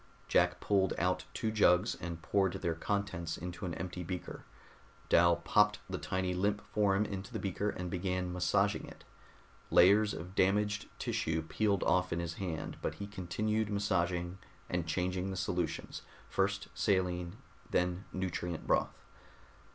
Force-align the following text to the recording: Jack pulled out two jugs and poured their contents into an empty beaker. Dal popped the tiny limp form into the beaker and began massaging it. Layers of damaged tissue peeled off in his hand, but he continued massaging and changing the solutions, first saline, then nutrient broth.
Jack 0.27 0.59
pulled 0.59 0.95
out 0.97 1.25
two 1.31 1.51
jugs 1.51 1.93
and 1.93 2.23
poured 2.23 2.53
their 2.53 2.73
contents 2.73 3.37
into 3.37 3.65
an 3.67 3.75
empty 3.75 4.01
beaker. 4.01 4.45
Dal 5.09 5.35
popped 5.35 5.77
the 5.87 5.99
tiny 5.99 6.33
limp 6.33 6.65
form 6.73 7.05
into 7.05 7.31
the 7.31 7.37
beaker 7.37 7.69
and 7.69 7.91
began 7.91 8.33
massaging 8.33 8.87
it. 8.87 9.03
Layers 9.69 10.15
of 10.15 10.33
damaged 10.33 10.87
tissue 10.97 11.43
peeled 11.43 11.83
off 11.83 12.11
in 12.11 12.19
his 12.19 12.33
hand, 12.41 12.77
but 12.81 12.95
he 12.95 13.05
continued 13.05 13.69
massaging 13.69 14.39
and 14.71 14.87
changing 14.87 15.29
the 15.29 15.37
solutions, 15.37 16.01
first 16.27 16.69
saline, 16.73 17.37
then 17.69 18.05
nutrient 18.11 18.65
broth. 18.65 19.03